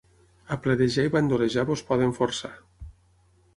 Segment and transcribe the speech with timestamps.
[0.55, 2.53] A pledejar i bandolejar vos poden forçar.